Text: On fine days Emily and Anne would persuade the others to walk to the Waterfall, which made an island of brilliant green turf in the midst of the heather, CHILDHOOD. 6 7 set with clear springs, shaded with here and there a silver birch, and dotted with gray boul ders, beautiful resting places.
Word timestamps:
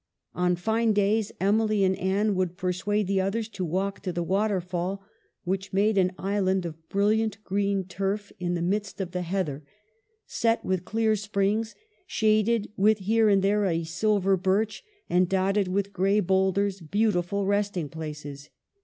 On 0.33 0.55
fine 0.55 0.93
days 0.93 1.31
Emily 1.39 1.83
and 1.83 1.95
Anne 1.95 2.33
would 2.33 2.57
persuade 2.57 3.05
the 3.05 3.21
others 3.21 3.47
to 3.49 3.63
walk 3.63 3.99
to 3.99 4.11
the 4.11 4.23
Waterfall, 4.23 5.03
which 5.43 5.73
made 5.73 5.95
an 5.95 6.11
island 6.17 6.65
of 6.65 6.89
brilliant 6.89 7.37
green 7.43 7.83
turf 7.83 8.31
in 8.39 8.55
the 8.55 8.63
midst 8.63 8.99
of 8.99 9.11
the 9.11 9.21
heather, 9.21 9.57
CHILDHOOD. 9.59 9.67
6 10.25 10.35
7 10.39 10.57
set 10.57 10.65
with 10.65 10.85
clear 10.85 11.15
springs, 11.15 11.75
shaded 12.07 12.71
with 12.75 12.97
here 12.97 13.29
and 13.29 13.43
there 13.43 13.65
a 13.65 13.83
silver 13.83 14.35
birch, 14.35 14.83
and 15.07 15.29
dotted 15.29 15.67
with 15.67 15.93
gray 15.93 16.19
boul 16.19 16.51
ders, 16.51 16.79
beautiful 16.81 17.45
resting 17.45 17.87
places. 17.87 18.49